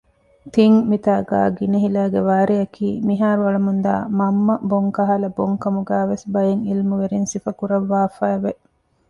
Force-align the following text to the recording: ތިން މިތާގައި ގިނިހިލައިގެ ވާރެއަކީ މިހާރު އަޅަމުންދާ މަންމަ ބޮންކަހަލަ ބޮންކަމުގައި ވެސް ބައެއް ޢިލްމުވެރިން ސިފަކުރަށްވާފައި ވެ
ތިން 0.53 0.77
މިތާގައި 0.89 1.51
ގިނިހިލައިގެ 1.57 2.21
ވާރެއަކީ 2.29 2.87
މިހާރު 3.07 3.41
އަޅަމުންދާ 3.45 3.93
މަންމަ 4.17 4.55
ބޮންކަހަލަ 4.69 5.29
ބޮންކަމުގައި 5.37 6.07
ވެސް 6.11 6.25
ބައެއް 6.33 6.63
ޢިލްމުވެރިން 6.67 7.27
ސިފަކުރަށްވާފައި 7.31 8.39
ވެ 8.43 8.51